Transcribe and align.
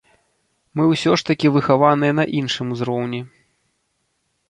Мы 0.79 0.83
ўсё 0.93 1.11
ж 1.15 1.27
такі 1.29 1.47
выхаваныя 1.57 2.17
на 2.23 2.27
іншым 2.41 2.67
узроўні. 2.77 3.25